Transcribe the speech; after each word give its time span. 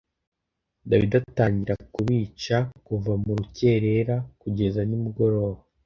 Dawidi 0.89 1.15
atangira 1.21 1.73
kubica 1.93 2.57
kuva 2.87 3.11
mu 3.23 3.31
rukerera 3.39 4.15
kugeza 4.41 4.79
nimugoroba 4.85 5.61